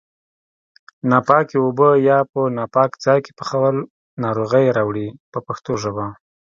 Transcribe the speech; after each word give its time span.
ناپاکې 1.09 1.57
اوبه 1.65 1.89
یا 2.09 2.17
په 2.31 2.41
ناپاک 2.57 2.91
ځای 3.03 3.19
کې 3.25 3.31
پخول 3.39 3.75
ناروغۍ 4.23 4.65
راوړي 4.77 5.07
په 5.31 5.39
پښتو 5.47 5.71
ژبه. 5.83 6.05